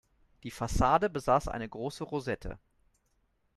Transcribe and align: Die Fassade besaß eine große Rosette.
Die 0.41 0.49
Fassade 0.49 1.11
besaß 1.11 1.47
eine 1.47 1.69
große 1.69 2.03
Rosette. 2.05 2.57